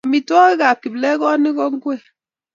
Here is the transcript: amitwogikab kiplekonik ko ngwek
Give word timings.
amitwogikab 0.07 0.77
kiplekonik 0.81 1.55
ko 1.57 1.65
ngwek 1.73 2.03